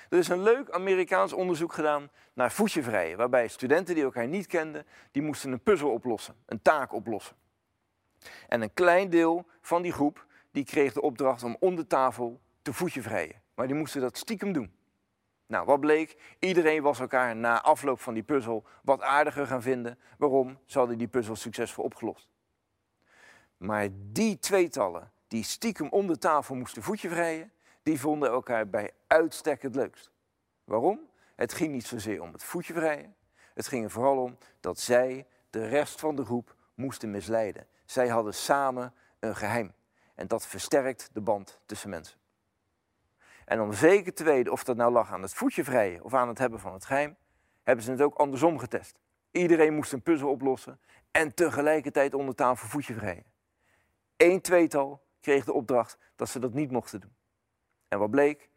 Er 0.09 0.19
is 0.19 0.29
een 0.29 0.43
leuk 0.43 0.71
Amerikaans 0.71 1.33
onderzoek 1.33 1.73
gedaan 1.73 2.11
naar 2.33 2.53
voetjevrijen, 2.53 3.17
waarbij 3.17 3.49
studenten 3.49 3.95
die 3.95 4.05
elkaar 4.05 4.29
niet 4.29 4.47
kenden, 4.47 4.87
die 5.11 5.23
moesten 5.23 5.53
een 5.53 5.63
puzzel 5.63 5.91
oplossen, 5.91 6.35
een 6.47 6.63
taak 6.63 6.93
oplossen. 6.93 7.37
En 8.49 8.63
een 8.63 8.75
klein 8.75 9.11
deel 9.11 9.47
van 9.61 9.83
die 9.83 9.93
groep 9.93 10.27
die 10.51 10.65
kreeg 10.65 10.93
de 10.93 11.03
opdracht 11.03 11.43
om 11.43 11.57
om 11.61 11.77
de 11.77 11.87
tafel 11.87 12.41
te 12.63 12.73
voetjevrijen. 12.73 13.43
Maar 13.55 13.67
die 13.67 13.77
moesten 13.77 14.01
dat 14.01 14.17
stiekem 14.17 14.53
doen. 14.53 14.73
Nou, 15.47 15.67
wat 15.67 15.81
bleek? 15.81 16.37
Iedereen 16.39 16.83
was 16.83 17.01
elkaar 17.01 17.37
na 17.37 17.63
afloop 17.63 18.01
van 18.01 18.15
die 18.15 18.23
puzzel 18.23 18.65
wat 18.83 19.01
aardiger 19.01 19.47
gaan 19.47 19.63
vinden. 19.63 19.99
Waarom? 20.19 20.59
Ze 20.65 20.79
hadden 20.79 20.99
die 20.99 21.09
puzzel 21.09 21.37
succesvol 21.37 21.85
opgelost. 21.85 22.29
Maar 23.57 23.89
die 23.93 24.39
tweetallen 24.39 25.13
die 25.29 25.45
stiekem 25.45 25.89
om 25.89 26.07
de 26.07 26.19
tafel 26.19 26.55
moesten 26.55 26.83
voetje 26.83 27.09
vrijen, 27.09 27.53
die 27.83 28.01
vonden 28.01 28.31
elkaar 28.31 28.69
bij 28.69 28.91
uitstek 29.07 29.63
het 29.63 29.75
leukst. 29.75 30.11
Waarom? 30.65 31.01
Het 31.37 31.53
ging 31.53 31.73
niet 31.73 31.87
zozeer 31.87 32.23
om 32.23 32.33
het 32.33 32.45
voetje 32.45 32.73
vrijen. 32.73 33.15
Het 33.55 33.69
ging 33.69 33.85
er 33.85 33.91
vooral 33.91 34.19
om 34.19 34.37
dat 34.61 34.81
zij 34.81 35.27
de 35.51 35.69
rest 35.69 36.01
van 36.01 36.17
de 36.17 36.25
groep 36.25 36.57
moesten 36.75 37.11
misleiden. 37.11 37.67
Zij 37.85 38.09
hadden 38.09 38.35
samen 38.35 38.95
een 39.21 39.37
geheim. 39.37 39.73
En 40.15 40.27
dat 40.27 40.47
versterkt 40.47 41.11
de 41.13 41.21
band 41.21 41.61
tussen 41.67 41.91
mensen. 41.91 42.19
En 43.45 43.61
om 43.61 43.73
zeker 43.73 44.15
te 44.15 44.25
weten 44.25 44.53
of 44.53 44.65
dat 44.65 44.77
nou 44.77 44.93
lag 44.93 45.13
aan 45.13 45.23
het 45.23 45.35
voetje 45.35 45.65
vrijen 45.65 46.03
of 46.03 46.15
aan 46.15 46.29
het 46.29 46.39
hebben 46.39 46.61
van 46.61 46.73
het 46.73 46.85
geheim, 46.85 47.17
hebben 47.63 47.85
ze 47.85 47.91
het 47.91 48.03
ook 48.03 48.15
andersom 48.15 48.59
getest. 48.59 48.99
Iedereen 49.31 49.75
moest 49.75 49.93
een 49.93 50.03
puzzel 50.03 50.31
oplossen 50.31 50.81
en 51.11 51.35
tegelijkertijd 51.35 52.15
onder 52.15 52.35
tafel 52.35 52.69
voetje 52.69 52.95
vrijen. 52.95 53.25
Eén 54.17 54.41
tweetal 54.41 55.03
kreeg 55.21 55.45
de 55.45 55.53
opdracht 55.53 55.99
dat 56.17 56.29
ze 56.29 56.39
dat 56.39 56.53
niet 56.53 56.71
mochten 56.71 57.01
doen. 57.01 57.15
En 57.89 57.99
wat 57.99 58.11
bleek? 58.11 58.51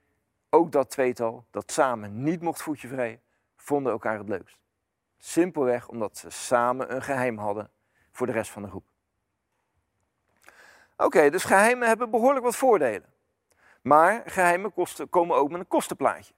Ook 0.49 0.71
dat 0.71 0.89
tweetal 0.89 1.45
dat 1.51 1.71
samen 1.71 2.23
niet 2.23 2.41
mocht 2.41 2.61
voetje 2.61 2.87
vrijen, 2.87 3.21
vonden 3.55 3.91
elkaar 3.91 4.17
het 4.17 4.29
leukst. 4.29 4.57
Simpelweg 5.17 5.87
omdat 5.87 6.17
ze 6.17 6.29
samen 6.29 6.95
een 6.95 7.01
geheim 7.01 7.37
hadden 7.37 7.69
voor 8.11 8.27
de 8.27 8.33
rest 8.33 8.51
van 8.51 8.61
de 8.61 8.67
groep. 8.67 8.85
Oké, 10.97 11.29
dus 11.29 11.43
geheimen 11.43 11.87
hebben 11.87 12.09
behoorlijk 12.09 12.45
wat 12.45 12.55
voordelen. 12.55 13.13
Maar 13.85 14.23
geheimen 14.25 14.73
kosten, 14.73 15.09
komen 15.09 15.35
ook 15.35 15.49
met 15.49 15.59
een 15.59 15.67
kostenplaatje. 15.67 16.33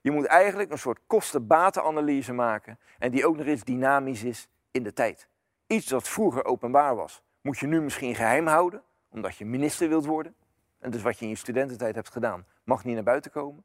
Je 0.00 0.10
moet 0.10 0.24
eigenlijk 0.24 0.70
een 0.70 0.78
soort 0.78 1.00
kosten-batenanalyse 1.06 2.32
maken 2.32 2.78
en 2.98 3.10
die 3.10 3.26
ook 3.26 3.36
nog 3.36 3.46
eens 3.46 3.64
dynamisch 3.64 4.22
is 4.22 4.48
in 4.70 4.82
de 4.82 4.92
tijd. 4.92 5.28
Iets 5.66 5.86
dat 5.86 6.08
vroeger 6.08 6.44
openbaar 6.44 6.96
was, 6.96 7.22
moet 7.40 7.58
je 7.58 7.66
nu 7.66 7.80
misschien 7.80 8.14
geheim 8.14 8.46
houden, 8.46 8.82
omdat 9.08 9.36
je 9.36 9.44
minister 9.44 9.88
wilt 9.88 10.04
worden. 10.04 10.34
En 10.78 10.90
dus 10.90 11.02
wat 11.02 11.18
je 11.18 11.24
in 11.24 11.30
je 11.30 11.36
studententijd 11.36 11.94
hebt 11.94 12.10
gedaan, 12.10 12.46
mag 12.64 12.84
niet 12.84 12.94
naar 12.94 13.04
buiten 13.04 13.30
komen. 13.30 13.64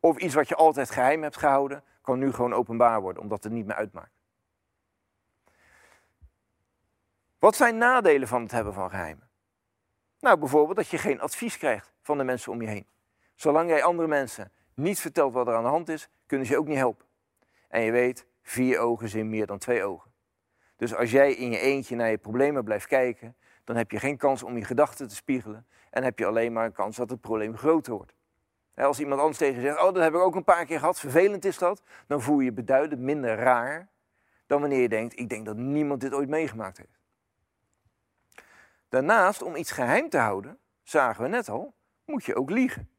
Of 0.00 0.16
iets 0.18 0.34
wat 0.34 0.48
je 0.48 0.54
altijd 0.54 0.90
geheim 0.90 1.22
hebt 1.22 1.36
gehouden, 1.36 1.84
kan 2.02 2.18
nu 2.18 2.32
gewoon 2.32 2.54
openbaar 2.54 3.00
worden, 3.00 3.22
omdat 3.22 3.44
het 3.44 3.52
niet 3.52 3.66
meer 3.66 3.76
uitmaakt. 3.76 4.12
Wat 7.38 7.56
zijn 7.56 7.78
nadelen 7.78 8.28
van 8.28 8.42
het 8.42 8.50
hebben 8.50 8.74
van 8.74 8.90
geheimen? 8.90 9.30
Nou, 10.22 10.38
bijvoorbeeld 10.38 10.76
dat 10.76 10.88
je 10.88 10.98
geen 10.98 11.20
advies 11.20 11.58
krijgt 11.58 11.92
van 12.02 12.18
de 12.18 12.24
mensen 12.24 12.52
om 12.52 12.62
je 12.62 12.68
heen. 12.68 12.86
Zolang 13.34 13.68
jij 13.68 13.82
andere 13.82 14.08
mensen 14.08 14.52
niet 14.74 15.00
vertelt 15.00 15.32
wat 15.32 15.46
er 15.46 15.54
aan 15.54 15.62
de 15.62 15.68
hand 15.68 15.88
is, 15.88 16.08
kunnen 16.26 16.46
ze 16.46 16.52
je 16.52 16.58
ook 16.58 16.66
niet 16.66 16.76
helpen. 16.76 17.06
En 17.68 17.82
je 17.82 17.90
weet, 17.90 18.26
vier 18.42 18.78
ogen 18.78 19.08
zijn 19.08 19.28
meer 19.28 19.46
dan 19.46 19.58
twee 19.58 19.84
ogen. 19.84 20.10
Dus 20.76 20.94
als 20.94 21.10
jij 21.10 21.32
in 21.32 21.50
je 21.50 21.58
eentje 21.58 21.96
naar 21.96 22.10
je 22.10 22.18
problemen 22.18 22.64
blijft 22.64 22.86
kijken, 22.86 23.36
dan 23.64 23.76
heb 23.76 23.90
je 23.90 23.98
geen 23.98 24.16
kans 24.16 24.42
om 24.42 24.56
je 24.56 24.64
gedachten 24.64 25.08
te 25.08 25.14
spiegelen 25.14 25.66
en 25.90 26.04
heb 26.04 26.18
je 26.18 26.26
alleen 26.26 26.52
maar 26.52 26.64
een 26.64 26.72
kans 26.72 26.96
dat 26.96 27.10
het 27.10 27.20
probleem 27.20 27.56
groter 27.56 27.92
wordt. 27.92 28.14
Als 28.74 29.00
iemand 29.00 29.20
anders 29.20 29.38
tegen 29.38 29.54
je 29.54 29.66
zegt, 29.66 29.78
oh 29.78 29.94
dat 29.94 30.02
heb 30.02 30.14
ik 30.14 30.20
ook 30.20 30.34
een 30.34 30.44
paar 30.44 30.64
keer 30.64 30.78
gehad, 30.78 31.00
vervelend 31.00 31.44
is 31.44 31.58
dat, 31.58 31.82
dan 32.06 32.22
voel 32.22 32.38
je 32.38 32.44
je 32.44 32.52
beduidend 32.52 33.00
minder 33.00 33.36
raar 33.36 33.88
dan 34.46 34.60
wanneer 34.60 34.80
je 34.80 34.88
denkt, 34.88 35.18
ik 35.18 35.28
denk 35.28 35.46
dat 35.46 35.56
niemand 35.56 36.00
dit 36.00 36.14
ooit 36.14 36.28
meegemaakt 36.28 36.78
heeft. 36.78 37.01
Daarnaast, 38.92 39.42
om 39.42 39.56
iets 39.56 39.70
geheim 39.70 40.08
te 40.08 40.18
houden, 40.18 40.58
zagen 40.82 41.22
we 41.22 41.28
net 41.28 41.48
al, 41.48 41.74
moet 42.04 42.24
je 42.24 42.34
ook 42.34 42.50
liegen. 42.50 42.90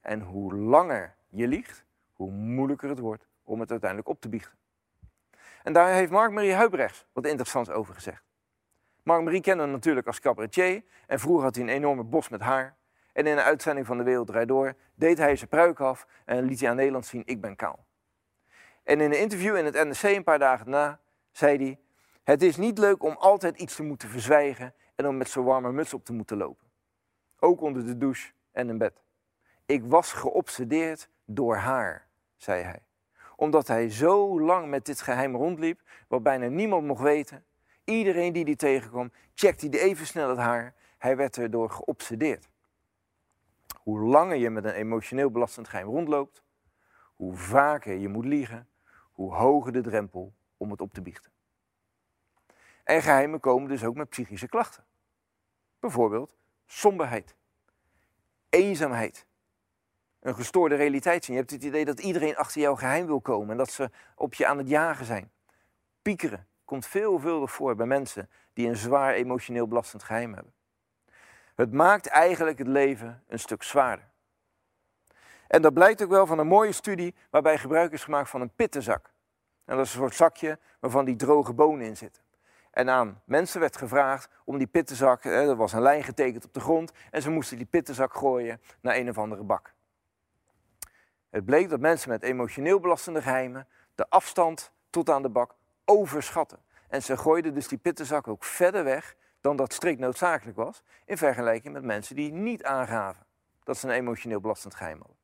En 0.00 0.20
hoe 0.20 0.54
langer 0.54 1.16
je 1.28 1.46
liegt, 1.46 1.84
hoe 2.12 2.30
moeilijker 2.30 2.88
het 2.88 2.98
wordt 2.98 3.26
om 3.44 3.60
het 3.60 3.70
uiteindelijk 3.70 4.08
op 4.08 4.20
te 4.20 4.28
biechten. 4.28 4.58
En 5.62 5.72
daar 5.72 5.92
heeft 5.92 6.10
Mark-Marie 6.10 6.52
Huibrechts 6.52 7.06
wat 7.12 7.26
interessants 7.26 7.70
over 7.70 7.94
gezegd. 7.94 8.22
Mark-Marie 9.02 9.40
kende 9.40 9.66
natuurlijk 9.66 10.06
als 10.06 10.20
cabaretier 10.20 10.82
en 11.06 11.20
vroeger 11.20 11.44
had 11.44 11.54
hij 11.54 11.64
een 11.64 11.70
enorme 11.70 12.04
bos 12.04 12.28
met 12.28 12.40
haar. 12.40 12.76
En 13.12 13.26
in 13.26 13.32
een 13.32 13.44
uitzending 13.44 13.86
van 13.86 13.98
De 13.98 14.04
Wereld 14.04 14.48
Door 14.48 14.74
deed 14.94 15.18
hij 15.18 15.36
zijn 15.36 15.48
pruik 15.48 15.80
af 15.80 16.06
en 16.24 16.44
liet 16.44 16.60
hij 16.60 16.70
aan 16.70 16.76
Nederland 16.76 17.06
zien, 17.06 17.22
ik 17.24 17.40
ben 17.40 17.56
kaal. 17.56 17.84
En 18.82 19.00
in 19.00 19.12
een 19.12 19.20
interview 19.20 19.56
in 19.56 19.64
het 19.64 19.74
NRC 19.74 20.02
een 20.02 20.24
paar 20.24 20.38
dagen 20.38 20.70
na 20.70 21.00
zei 21.30 21.56
hij, 21.56 21.78
het 22.24 22.42
is 22.42 22.56
niet 22.56 22.78
leuk 22.78 23.02
om 23.02 23.16
altijd 23.16 23.60
iets 23.60 23.76
te 23.76 23.82
moeten 23.82 24.08
verzwijgen 24.08 24.74
en 25.00 25.06
om 25.06 25.16
met 25.16 25.28
zo'n 25.28 25.44
warme 25.44 25.72
muts 25.72 25.94
op 25.94 26.04
te 26.04 26.12
moeten 26.12 26.36
lopen. 26.36 26.66
Ook 27.38 27.60
onder 27.60 27.86
de 27.86 27.96
douche 27.96 28.32
en 28.52 28.68
in 28.68 28.78
bed. 28.78 29.02
Ik 29.66 29.84
was 29.84 30.12
geobsedeerd 30.12 31.08
door 31.24 31.56
haar, 31.56 32.06
zei 32.36 32.62
hij. 32.62 32.82
Omdat 33.36 33.66
hij 33.66 33.90
zo 33.90 34.40
lang 34.40 34.68
met 34.68 34.84
dit 34.84 35.00
geheim 35.00 35.36
rondliep, 35.36 35.80
wat 36.08 36.22
bijna 36.22 36.46
niemand 36.46 36.86
mocht 36.86 37.02
weten. 37.02 37.44
Iedereen 37.84 38.32
die 38.32 38.44
die 38.44 38.56
tegenkwam, 38.56 39.12
checkte 39.34 39.68
hij 39.68 39.80
even 39.80 40.06
snel 40.06 40.28
het 40.28 40.38
haar. 40.38 40.74
Hij 40.98 41.16
werd 41.16 41.36
erdoor 41.36 41.70
geobsedeerd. 41.70 42.48
Hoe 43.82 44.00
langer 44.00 44.36
je 44.36 44.50
met 44.50 44.64
een 44.64 44.74
emotioneel 44.74 45.30
belastend 45.30 45.68
geheim 45.68 45.86
rondloopt, 45.86 46.42
hoe 47.14 47.36
vaker 47.36 47.96
je 47.96 48.08
moet 48.08 48.24
liegen, 48.24 48.68
hoe 49.12 49.34
hoger 49.34 49.72
de 49.72 49.80
drempel 49.80 50.32
om 50.56 50.70
het 50.70 50.80
op 50.80 50.92
te 50.92 51.02
biechten. 51.02 51.32
En 52.90 53.02
geheimen 53.02 53.40
komen 53.40 53.68
dus 53.68 53.84
ook 53.84 53.94
met 53.94 54.08
psychische 54.08 54.48
klachten. 54.48 54.84
Bijvoorbeeld 55.80 56.36
somberheid, 56.66 57.34
eenzaamheid, 58.48 59.26
een 60.20 60.34
gestoorde 60.34 60.74
realiteit 60.74 61.24
zien. 61.24 61.34
Je 61.34 61.40
hebt 61.40 61.52
het 61.52 61.64
idee 61.64 61.84
dat 61.84 62.00
iedereen 62.00 62.36
achter 62.36 62.60
jouw 62.60 62.74
geheim 62.74 63.06
wil 63.06 63.20
komen 63.20 63.50
en 63.50 63.56
dat 63.56 63.70
ze 63.70 63.90
op 64.14 64.34
je 64.34 64.46
aan 64.46 64.58
het 64.58 64.68
jagen 64.68 65.04
zijn. 65.04 65.30
Piekeren 66.02 66.46
komt 66.64 66.86
veelvuldig 66.86 67.52
voor 67.52 67.74
bij 67.74 67.86
mensen 67.86 68.30
die 68.52 68.68
een 68.68 68.76
zwaar 68.76 69.14
emotioneel 69.14 69.68
belastend 69.68 70.02
geheim 70.02 70.34
hebben. 70.34 70.52
Het 71.54 71.72
maakt 71.72 72.06
eigenlijk 72.06 72.58
het 72.58 72.68
leven 72.68 73.24
een 73.28 73.38
stuk 73.38 73.62
zwaarder. 73.62 74.08
En 75.46 75.62
dat 75.62 75.74
blijkt 75.74 76.02
ook 76.02 76.10
wel 76.10 76.26
van 76.26 76.38
een 76.38 76.46
mooie 76.46 76.72
studie 76.72 77.14
waarbij 77.30 77.58
gebruik 77.58 77.92
is 77.92 78.04
gemaakt 78.04 78.30
van 78.30 78.40
een 78.40 78.54
pittenzak. 78.54 79.10
En 79.64 79.76
dat 79.76 79.86
is 79.86 79.92
een 79.92 80.00
soort 80.00 80.14
zakje 80.14 80.58
waarvan 80.80 81.04
die 81.04 81.16
droge 81.16 81.52
bonen 81.52 81.86
in 81.86 81.96
zitten. 81.96 82.28
En 82.80 82.90
aan 82.90 83.22
mensen 83.24 83.60
werd 83.60 83.76
gevraagd 83.76 84.28
om 84.44 84.58
die 84.58 84.66
pittenzak, 84.66 85.24
er 85.24 85.56
was 85.56 85.72
een 85.72 85.82
lijn 85.82 86.04
getekend 86.04 86.44
op 86.44 86.54
de 86.54 86.60
grond, 86.60 86.92
en 87.10 87.22
ze 87.22 87.30
moesten 87.30 87.56
die 87.56 87.66
pittenzak 87.66 88.14
gooien 88.14 88.60
naar 88.80 88.96
een 88.96 89.08
of 89.08 89.18
andere 89.18 89.42
bak. 89.42 89.74
Het 91.30 91.44
bleek 91.44 91.68
dat 91.68 91.80
mensen 91.80 92.10
met 92.10 92.22
emotioneel 92.22 92.80
belastende 92.80 93.22
geheimen 93.22 93.66
de 93.94 94.08
afstand 94.08 94.72
tot 94.90 95.10
aan 95.10 95.22
de 95.22 95.28
bak 95.28 95.54
overschatten. 95.84 96.58
En 96.88 97.02
ze 97.02 97.16
gooiden 97.16 97.54
dus 97.54 97.68
die 97.68 97.78
pittenzak 97.78 98.28
ook 98.28 98.44
verder 98.44 98.84
weg 98.84 99.16
dan 99.40 99.56
dat 99.56 99.72
strikt 99.72 100.00
noodzakelijk 100.00 100.56
was, 100.56 100.82
in 101.04 101.18
vergelijking 101.18 101.74
met 101.74 101.84
mensen 101.84 102.16
die 102.16 102.32
niet 102.32 102.64
aangaven 102.64 103.26
dat 103.64 103.76
ze 103.76 103.86
een 103.86 103.94
emotioneel 103.94 104.40
belastend 104.40 104.74
geheim 104.74 104.98
hadden. 104.98 105.16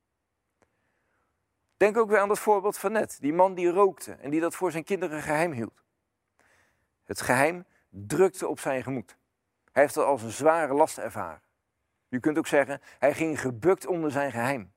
Denk 1.77 1.97
ook 1.97 2.09
weer 2.09 2.19
aan 2.19 2.29
dat 2.29 2.39
voorbeeld 2.39 2.79
van 2.79 2.93
net, 2.93 3.17
die 3.21 3.33
man 3.33 3.55
die 3.55 3.71
rookte 3.71 4.13
en 4.13 4.31
die 4.31 4.41
dat 4.41 4.55
voor 4.55 4.71
zijn 4.71 4.85
kinderen 4.85 5.23
geheim 5.23 5.53
hield. 5.53 5.85
Het 7.07 7.21
geheim 7.21 7.65
drukte 7.89 8.49
op 8.49 8.61
zijn 8.61 8.83
gemoed. 8.83 9.17
Hij 9.73 9.83
heeft 9.83 9.95
het 9.95 10.05
als 10.05 10.23
een 10.23 10.31
zware 10.31 10.75
last 10.75 10.99
ervaren. 10.99 11.43
U 12.09 12.21
kunt 12.21 12.39
ook 12.39 12.47
zeggen, 12.47 12.81
hij 12.99 13.15
ging 13.15 13.41
gebukt 13.41 13.87
onder 13.87 14.11
zijn 14.11 14.31
geheim. 14.31 14.73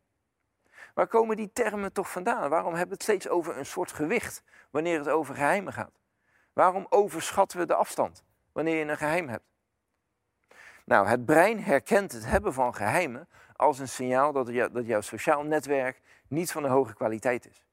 Waar 0.93 1.07
komen 1.07 1.35
die 1.35 1.51
termen 1.53 1.93
toch 1.93 2.11
vandaan? 2.11 2.49
Waarom 2.49 2.73
hebben 2.73 2.87
we 2.87 2.93
het 2.93 3.03
steeds 3.03 3.27
over 3.27 3.57
een 3.57 3.65
soort 3.65 3.91
gewicht 3.91 4.43
wanneer 4.69 4.97
het 4.97 5.09
over 5.09 5.35
geheimen 5.35 5.73
gaat? 5.73 5.99
Waarom 6.53 6.85
overschatten 6.89 7.59
we 7.59 7.65
de 7.65 7.75
afstand 7.75 8.23
wanneer 8.51 8.75
je 8.75 8.91
een 8.91 8.97
geheim 8.97 9.27
hebt? 9.27 9.43
Nou, 10.85 11.07
het 11.07 11.25
brein 11.25 11.63
herkent 11.63 12.11
het 12.11 12.25
hebben 12.25 12.53
van 12.53 12.75
geheimen 12.75 13.27
als 13.55 13.79
een 13.79 13.87
signaal 13.87 14.31
dat, 14.31 14.47
dat 14.73 14.85
jouw 14.85 15.01
sociaal 15.01 15.43
netwerk 15.43 16.01
niet 16.27 16.51
van 16.51 16.63
een 16.63 16.71
hoge 16.71 16.93
kwaliteit 16.93 17.47
is. 17.47 17.65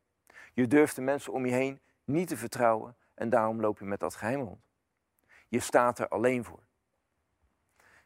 Je 0.53 0.67
durft 0.67 0.95
de 0.95 1.03
mensen 1.03 1.33
om 1.33 1.47
je 1.47 1.53
heen 1.53 1.81
niet 2.05 2.29
te 2.29 2.37
vertrouwen 2.37 2.97
en 3.17 3.29
daarom 3.29 3.61
loop 3.61 3.79
je 3.79 3.85
met 3.85 4.01
dat 4.01 4.15
geheim 4.15 4.41
rond. 4.41 4.65
Je 5.49 5.61
staat 5.61 5.99
er 5.99 6.09
alleen 6.09 6.45
voor. 6.45 6.65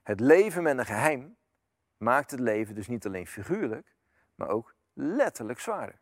Het 0.02 0.20
leven 0.20 0.62
met 0.62 0.78
een 0.78 0.86
geheim 0.86 1.36
maakt 1.96 2.30
het 2.30 2.40
leven 2.40 2.74
dus 2.74 2.88
niet 2.88 3.06
alleen 3.06 3.26
figuurlijk, 3.26 3.94
maar 4.34 4.48
ook 4.48 4.74
letterlijk 4.92 5.60
zwaarder. 5.60 5.98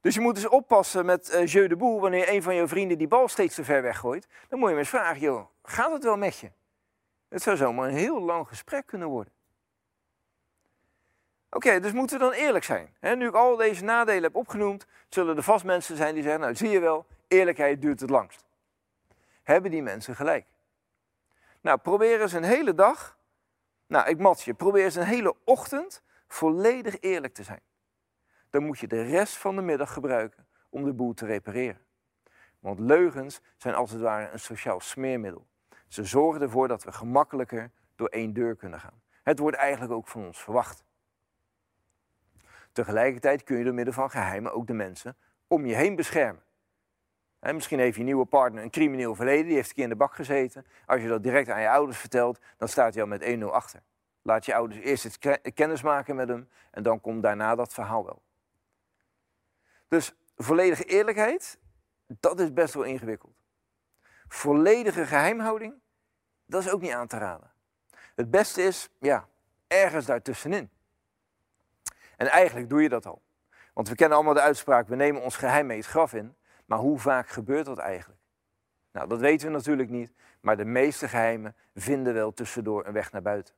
Dus 0.00 0.14
je 0.14 0.20
moet 0.20 0.34
dus 0.34 0.48
oppassen 0.48 1.06
met 1.06 1.34
uh, 1.34 1.46
jeu 1.46 1.66
de 1.68 1.76
boel 1.76 2.00
wanneer 2.00 2.28
een 2.28 2.42
van 2.42 2.54
je 2.54 2.68
vrienden 2.68 2.98
die 2.98 3.08
bal 3.08 3.28
steeds 3.28 3.54
te 3.54 3.64
ver 3.64 3.82
weggooit. 3.82 4.28
Dan 4.48 4.58
moet 4.58 4.68
je 4.68 4.74
hem 4.74 4.78
eens 4.78 4.88
vragen, 4.88 5.20
joh, 5.20 5.46
gaat 5.62 5.92
het 5.92 6.04
wel 6.04 6.16
met 6.16 6.38
je? 6.38 6.50
Het 7.28 7.42
zou 7.42 7.56
zomaar 7.56 7.88
een 7.88 7.94
heel 7.94 8.20
lang 8.20 8.48
gesprek 8.48 8.86
kunnen 8.86 9.08
worden. 9.08 9.32
Oké, 11.50 11.80
dus 11.80 11.92
moeten 11.92 12.18
we 12.18 12.24
dan 12.24 12.32
eerlijk 12.32 12.64
zijn. 12.64 12.96
nu 13.00 13.26
ik 13.26 13.34
al 13.34 13.56
deze 13.56 13.84
nadelen 13.84 14.22
heb 14.22 14.36
opgenoemd, 14.36 14.86
zullen 15.08 15.36
er 15.36 15.42
vast 15.42 15.64
mensen 15.64 15.96
zijn 15.96 16.14
die 16.14 16.22
zeggen, 16.22 16.40
nou 16.40 16.54
zie 16.54 16.68
je 16.68 16.80
wel, 16.80 17.06
eerlijkheid 17.28 17.80
duurt 17.80 18.00
het 18.00 18.10
langst. 18.10 18.44
Hebben 19.42 19.70
die 19.70 19.82
mensen 19.82 20.16
gelijk? 20.16 20.46
Nou, 21.60 21.78
probeer 21.78 22.20
eens 22.20 22.32
een 22.32 22.44
hele 22.44 22.74
dag, 22.74 23.18
nou 23.86 24.08
ik 24.08 24.18
mat 24.18 24.42
je, 24.42 24.54
probeer 24.54 24.84
eens 24.84 24.94
een 24.94 25.04
hele 25.04 25.36
ochtend 25.44 26.02
volledig 26.26 27.00
eerlijk 27.00 27.34
te 27.34 27.42
zijn. 27.42 27.60
Dan 28.50 28.64
moet 28.64 28.78
je 28.78 28.86
de 28.86 29.02
rest 29.02 29.36
van 29.36 29.56
de 29.56 29.62
middag 29.62 29.92
gebruiken 29.92 30.46
om 30.68 30.84
de 30.84 30.92
boel 30.92 31.14
te 31.14 31.26
repareren. 31.26 31.80
Want 32.58 32.78
leugens 32.78 33.40
zijn 33.56 33.74
als 33.74 33.90
het 33.90 34.00
ware 34.00 34.30
een 34.30 34.38
sociaal 34.38 34.80
smeermiddel. 34.80 35.46
Ze 35.88 36.04
zorgen 36.04 36.42
ervoor 36.42 36.68
dat 36.68 36.84
we 36.84 36.92
gemakkelijker 36.92 37.70
door 37.96 38.08
één 38.08 38.32
deur 38.32 38.56
kunnen 38.56 38.80
gaan. 38.80 39.02
Het 39.22 39.38
wordt 39.38 39.56
eigenlijk 39.56 39.92
ook 39.92 40.08
van 40.08 40.24
ons 40.26 40.42
verwacht. 40.42 40.84
Tegelijkertijd 42.72 43.44
kun 43.44 43.58
je 43.58 43.64
door 43.64 43.74
middel 43.74 43.94
van 43.94 44.10
geheimen 44.10 44.52
ook 44.52 44.66
de 44.66 44.72
mensen 44.72 45.16
om 45.46 45.66
je 45.66 45.74
heen 45.74 45.96
beschermen. 45.96 46.42
Misschien 47.52 47.78
heeft 47.78 47.96
je 47.96 48.02
nieuwe 48.02 48.24
partner 48.24 48.62
een 48.62 48.70
crimineel 48.70 49.14
verleden, 49.14 49.46
die 49.46 49.54
heeft 49.54 49.68
een 49.68 49.74
keer 49.74 49.84
in 49.84 49.90
de 49.90 49.96
bak 49.96 50.14
gezeten. 50.14 50.66
Als 50.86 51.00
je 51.00 51.08
dat 51.08 51.22
direct 51.22 51.48
aan 51.48 51.60
je 51.60 51.68
ouders 51.68 51.98
vertelt, 51.98 52.38
dan 52.56 52.68
staat 52.68 52.94
hij 52.94 53.02
al 53.02 53.08
met 53.08 53.36
1-0 53.38 53.44
achter. 53.44 53.82
Laat 54.22 54.44
je 54.44 54.54
ouders 54.54 54.80
eerst 54.80 55.04
eens 55.04 55.38
kennis 55.54 55.82
maken 55.82 56.16
met 56.16 56.28
hem 56.28 56.48
en 56.70 56.82
dan 56.82 57.00
komt 57.00 57.22
daarna 57.22 57.54
dat 57.54 57.74
verhaal 57.74 58.04
wel. 58.04 58.22
Dus 59.88 60.14
volledige 60.36 60.84
eerlijkheid 60.84 61.58
dat 62.06 62.40
is 62.40 62.52
best 62.52 62.74
wel 62.74 62.82
ingewikkeld. 62.82 63.34
Volledige 64.28 65.06
geheimhouding, 65.06 65.74
dat 66.46 66.64
is 66.64 66.70
ook 66.70 66.80
niet 66.80 66.92
aan 66.92 67.06
te 67.06 67.18
raden. 67.18 67.52
Het 68.14 68.30
beste 68.30 68.62
is, 68.62 68.88
ja, 69.00 69.28
ergens 69.66 70.06
daartussenin. 70.06 70.70
En 72.16 72.26
eigenlijk 72.26 72.68
doe 72.68 72.82
je 72.82 72.88
dat 72.88 73.06
al. 73.06 73.22
Want 73.72 73.88
we 73.88 73.94
kennen 73.94 74.16
allemaal 74.16 74.34
de 74.34 74.40
uitspraak, 74.40 74.88
we 74.88 74.96
nemen 74.96 75.22
ons 75.22 75.36
geheim 75.36 75.66
mee 75.66 75.76
het 75.76 75.86
graf 75.86 76.12
in. 76.12 76.36
Maar 76.64 76.78
hoe 76.78 76.98
vaak 76.98 77.28
gebeurt 77.28 77.66
dat 77.66 77.78
eigenlijk? 77.78 78.20
Nou, 78.92 79.08
dat 79.08 79.20
weten 79.20 79.46
we 79.46 79.52
natuurlijk 79.52 79.90
niet, 79.90 80.12
maar 80.40 80.56
de 80.56 80.64
meeste 80.64 81.08
geheimen 81.08 81.56
vinden 81.74 82.14
wel 82.14 82.32
tussendoor 82.32 82.86
een 82.86 82.92
weg 82.92 83.12
naar 83.12 83.22
buiten. 83.22 83.54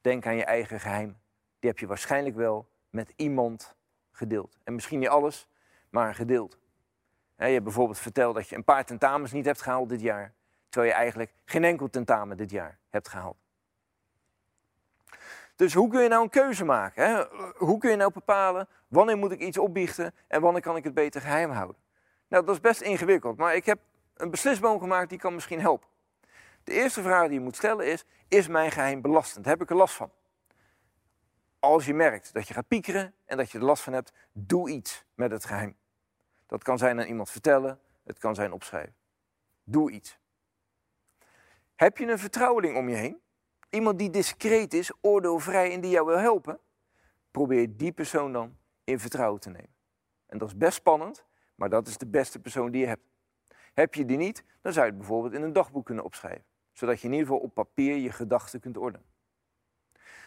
Denk 0.00 0.26
aan 0.26 0.36
je 0.36 0.44
eigen 0.44 0.80
geheim. 0.80 1.18
Die 1.58 1.70
heb 1.70 1.78
je 1.78 1.86
waarschijnlijk 1.86 2.36
wel 2.36 2.68
met 2.90 3.12
iemand 3.16 3.74
gedeeld. 4.10 4.58
En 4.64 4.74
misschien 4.74 4.98
niet 4.98 5.08
alles, 5.08 5.48
maar 5.90 6.14
gedeeld. 6.14 6.58
je 7.36 7.44
hebt 7.44 7.64
bijvoorbeeld 7.64 7.98
verteld 7.98 8.34
dat 8.34 8.48
je 8.48 8.56
een 8.56 8.64
paar 8.64 8.84
tentamens 8.84 9.32
niet 9.32 9.44
hebt 9.44 9.62
gehaald 9.62 9.88
dit 9.88 10.00
jaar, 10.00 10.32
terwijl 10.68 10.92
je 10.92 10.98
eigenlijk 10.98 11.32
geen 11.44 11.64
enkel 11.64 11.90
tentamen 11.90 12.36
dit 12.36 12.50
jaar 12.50 12.78
hebt 12.88 13.08
gehaald. 13.08 13.36
Dus 15.56 15.74
hoe 15.74 15.88
kun 15.88 16.02
je 16.02 16.08
nou 16.08 16.22
een 16.22 16.30
keuze 16.30 16.64
maken? 16.64 17.28
Hoe 17.56 17.78
kun 17.78 17.90
je 17.90 17.96
nou 17.96 18.12
bepalen 18.12 18.68
wanneer 18.88 19.16
moet 19.16 19.32
ik 19.32 19.40
iets 19.40 19.58
opbiechten 19.58 20.14
en 20.28 20.40
wanneer 20.40 20.62
kan 20.62 20.76
ik 20.76 20.84
het 20.84 20.94
beter 20.94 21.20
geheim 21.20 21.50
houden? 21.50 21.79
Nou, 22.30 22.44
dat 22.44 22.54
is 22.54 22.60
best 22.60 22.80
ingewikkeld, 22.80 23.36
maar 23.36 23.54
ik 23.54 23.66
heb 23.66 23.80
een 24.14 24.30
beslisboom 24.30 24.80
gemaakt 24.80 25.08
die 25.08 25.18
kan 25.18 25.34
misschien 25.34 25.60
helpen. 25.60 25.88
De 26.64 26.72
eerste 26.72 27.02
vraag 27.02 27.24
die 27.24 27.38
je 27.38 27.44
moet 27.44 27.56
stellen 27.56 27.86
is, 27.86 28.04
is 28.28 28.48
mijn 28.48 28.70
geheim 28.70 29.00
belastend? 29.00 29.44
Heb 29.44 29.62
ik 29.62 29.70
er 29.70 29.76
last 29.76 29.94
van? 29.94 30.10
Als 31.58 31.86
je 31.86 31.94
merkt 31.94 32.32
dat 32.32 32.48
je 32.48 32.54
gaat 32.54 32.68
piekeren 32.68 33.14
en 33.24 33.36
dat 33.36 33.50
je 33.50 33.58
er 33.58 33.64
last 33.64 33.82
van 33.82 33.92
hebt, 33.92 34.12
doe 34.32 34.70
iets 34.70 35.04
met 35.14 35.30
het 35.30 35.44
geheim. 35.44 35.76
Dat 36.46 36.62
kan 36.62 36.78
zijn 36.78 37.00
aan 37.00 37.06
iemand 37.06 37.30
vertellen, 37.30 37.80
het 38.04 38.18
kan 38.18 38.34
zijn 38.34 38.52
opschrijven. 38.52 38.94
Doe 39.64 39.90
iets. 39.90 40.18
Heb 41.76 41.98
je 41.98 42.06
een 42.06 42.18
vertrouweling 42.18 42.76
om 42.76 42.88
je 42.88 42.96
heen? 42.96 43.20
Iemand 43.70 43.98
die 43.98 44.10
discreet 44.10 44.74
is, 44.74 44.92
oordeelvrij 45.00 45.72
en 45.72 45.80
die 45.80 45.90
jou 45.90 46.06
wil 46.06 46.18
helpen? 46.18 46.58
Probeer 47.30 47.76
die 47.76 47.92
persoon 47.92 48.32
dan 48.32 48.56
in 48.84 49.00
vertrouwen 49.00 49.40
te 49.40 49.50
nemen. 49.50 49.74
En 50.26 50.38
dat 50.38 50.48
is 50.48 50.56
best 50.56 50.74
spannend, 50.74 51.24
maar 51.60 51.68
dat 51.68 51.86
is 51.86 51.98
de 51.98 52.06
beste 52.06 52.40
persoon 52.40 52.70
die 52.70 52.80
je 52.80 52.86
hebt. 52.86 53.02
Heb 53.72 53.94
je 53.94 54.04
die 54.04 54.16
niet, 54.16 54.44
dan 54.60 54.72
zou 54.72 54.84
je 54.84 54.90
het 54.90 55.00
bijvoorbeeld 55.00 55.34
in 55.34 55.42
een 55.42 55.52
dagboek 55.52 55.84
kunnen 55.86 56.04
opschrijven, 56.04 56.44
zodat 56.72 57.00
je 57.00 57.06
in 57.06 57.12
ieder 57.12 57.26
geval 57.26 57.42
op 57.42 57.54
papier 57.54 57.96
je 57.96 58.12
gedachten 58.12 58.60
kunt 58.60 58.76
ordenen. 58.76 59.06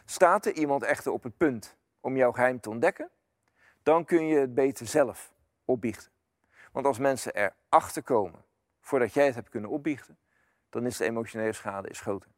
Staat 0.05 0.45
er 0.45 0.53
iemand 0.53 0.83
echter 0.83 1.11
op 1.11 1.23
het 1.23 1.37
punt 1.37 1.77
om 1.99 2.17
jouw 2.17 2.31
geheim 2.31 2.59
te 2.59 2.69
ontdekken, 2.69 3.09
dan 3.83 4.05
kun 4.05 4.27
je 4.27 4.37
het 4.37 4.53
beter 4.53 4.87
zelf 4.87 5.33
opbiechten. 5.65 6.11
Want 6.71 6.85
als 6.85 6.97
mensen 6.97 7.51
erachter 7.69 8.03
komen 8.03 8.45
voordat 8.79 9.13
jij 9.13 9.25
het 9.25 9.35
hebt 9.35 9.49
kunnen 9.49 9.69
opbiechten, 9.69 10.17
dan 10.69 10.85
is 10.85 10.97
de 10.97 11.05
emotionele 11.05 11.53
schade 11.53 11.89
is 11.89 11.99
groter. 11.99 12.31